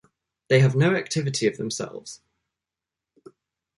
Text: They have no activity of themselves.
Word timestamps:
They 0.47 0.61
have 0.61 0.75
no 0.75 0.95
activity 0.95 1.45
of 1.45 1.57
themselves. 1.57 2.21